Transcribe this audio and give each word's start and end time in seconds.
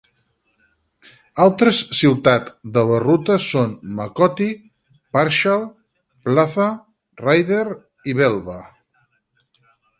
Altres 1.43 1.81
ciutat 1.97 2.49
de 2.77 2.85
la 2.93 2.97
ruta 3.03 3.37
són 3.49 3.77
Makoti, 3.99 4.49
Parshall, 5.19 5.69
Plaza, 6.31 6.69
Ryder 7.25 7.63
i 8.15 8.21
Velva. 8.23 8.61